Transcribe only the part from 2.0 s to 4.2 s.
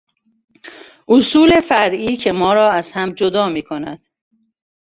که ما را از هم جدا میکند